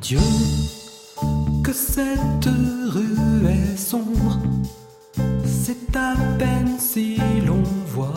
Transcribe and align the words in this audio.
Dieu, 0.00 0.18
que 1.62 1.72
cette 1.72 2.46
rue 2.46 3.46
est 3.48 3.76
sombre, 3.76 4.38
c'est 5.44 5.94
à 5.94 6.14
peine 6.38 6.76
si 6.78 7.18
l'on 7.46 7.62
voit. 7.86 8.14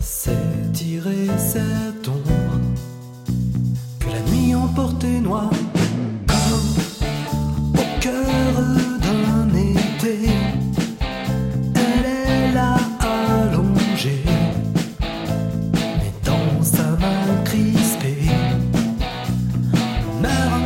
S'étirer 0.00 1.28
cette 1.38 2.08
ombre 2.08 2.60
que 4.00 4.06
la 4.10 4.20
nuit 4.30 4.54
emportait 4.54 5.20
noire 5.20 5.50
Now 20.20 20.59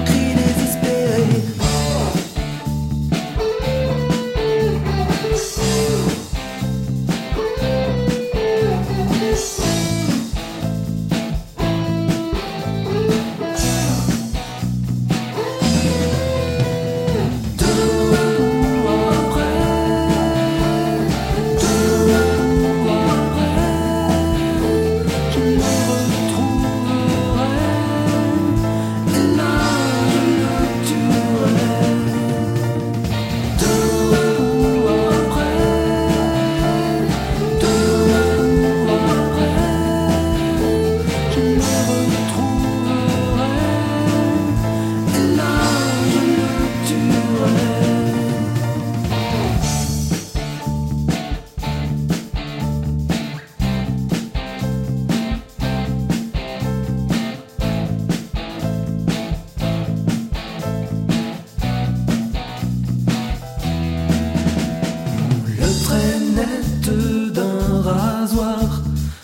rasoir. 68.25 68.80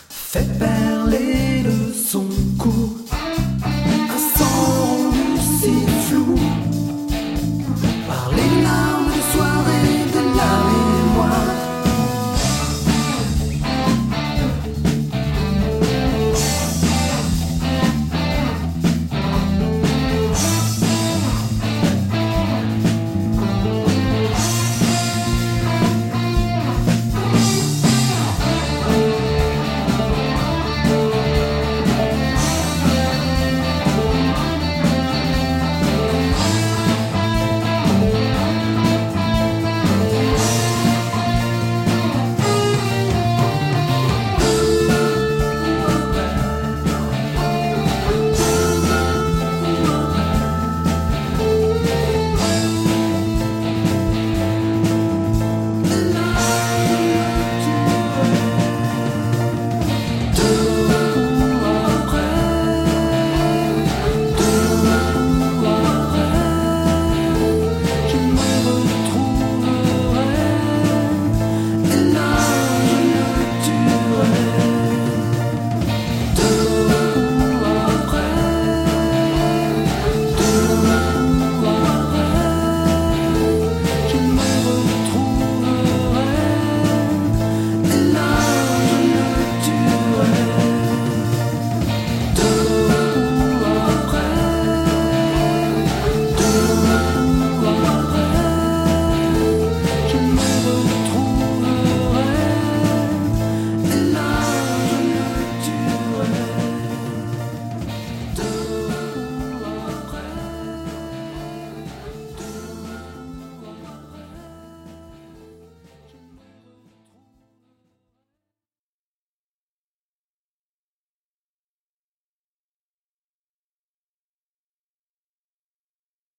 Fais 0.09 0.47
peur. 0.59 0.70